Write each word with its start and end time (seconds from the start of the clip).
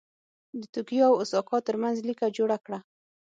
د 0.59 0.61
توکیو 0.73 1.07
او 1.09 1.13
اوساکا 1.21 1.57
ترمنځ 1.67 1.97
لیکه 2.09 2.25
جوړه 2.37 2.57
کړه. 2.65 2.79